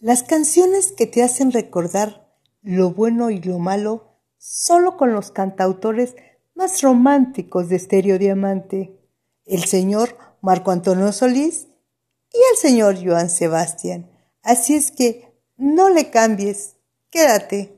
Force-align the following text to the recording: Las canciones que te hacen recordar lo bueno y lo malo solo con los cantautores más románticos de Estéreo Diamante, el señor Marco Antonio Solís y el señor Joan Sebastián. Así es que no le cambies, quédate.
Las 0.00 0.22
canciones 0.22 0.92
que 0.92 1.08
te 1.08 1.24
hacen 1.24 1.50
recordar 1.50 2.32
lo 2.62 2.92
bueno 2.92 3.30
y 3.30 3.40
lo 3.40 3.58
malo 3.58 4.14
solo 4.36 4.96
con 4.96 5.12
los 5.12 5.32
cantautores 5.32 6.14
más 6.54 6.82
románticos 6.82 7.68
de 7.68 7.76
Estéreo 7.76 8.16
Diamante, 8.16 8.96
el 9.44 9.64
señor 9.64 10.16
Marco 10.40 10.70
Antonio 10.70 11.10
Solís 11.10 11.66
y 12.32 12.38
el 12.52 12.56
señor 12.58 12.96
Joan 13.04 13.28
Sebastián. 13.28 14.08
Así 14.42 14.76
es 14.76 14.92
que 14.92 15.32
no 15.56 15.90
le 15.90 16.10
cambies, 16.10 16.76
quédate. 17.10 17.77